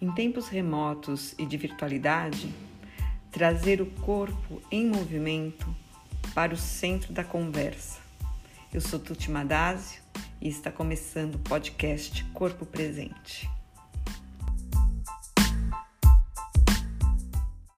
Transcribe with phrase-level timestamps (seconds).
[0.00, 2.52] Em tempos remotos e de virtualidade,
[3.30, 5.74] trazer o corpo em movimento
[6.34, 7.98] para o centro da conversa.
[8.70, 10.02] Eu sou Tuti Madásio
[10.38, 13.48] e está começando o podcast Corpo Presente.